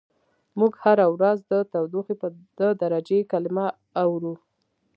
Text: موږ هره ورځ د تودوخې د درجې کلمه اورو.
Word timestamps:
موږ 0.59 0.73
هره 0.83 1.05
ورځ 1.15 1.37
د 1.51 1.53
تودوخې 1.71 2.15
د 2.59 2.61
درجې 2.81 3.19
کلمه 3.31 3.65
اورو. 4.03 4.33